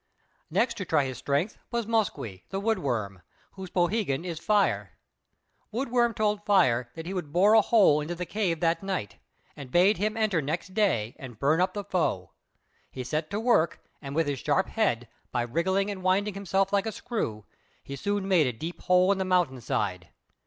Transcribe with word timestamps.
Next 0.49 0.77
to 0.77 0.85
try 0.85 1.03
his 1.05 1.19
strength 1.19 1.59
was 1.69 1.85
Moskwe, 1.85 2.41
the 2.49 2.59
Wood 2.59 2.79
Worm, 2.79 3.21
whose 3.51 3.69
poohegan 3.69 4.25
is 4.25 4.39
"Fire." 4.39 4.93
Wood 5.71 5.91
Worm 5.91 6.15
told 6.15 6.43
Fire 6.43 6.89
that 6.95 7.05
he 7.05 7.13
would 7.13 7.31
bore 7.31 7.53
a 7.53 7.61
hole 7.61 8.01
into 8.01 8.15
the 8.15 8.25
cave 8.25 8.61
that 8.61 8.81
night, 8.81 9.17
and 9.55 9.69
bade 9.69 9.97
him 9.99 10.17
enter 10.17 10.41
next 10.41 10.73
day 10.73 11.15
and 11.19 11.37
burn 11.37 11.61
up 11.61 11.75
the 11.75 11.83
foe. 11.83 12.31
He 12.89 13.03
set 13.03 13.29
to 13.29 13.39
work, 13.39 13.79
and 14.01 14.15
with 14.15 14.25
his 14.25 14.39
sharp 14.39 14.69
head, 14.69 15.07
by 15.31 15.43
wriggling 15.43 15.91
and 15.91 16.01
winding 16.01 16.33
himself 16.33 16.73
like 16.73 16.87
a 16.87 16.91
screw, 16.91 17.45
he 17.83 17.95
soon 17.95 18.27
made 18.27 18.47
a 18.47 18.51
deep 18.53 18.81
hole 18.81 19.11
in 19.11 19.19
the 19.19 19.23
mountain 19.23 19.61
side. 19.61 20.09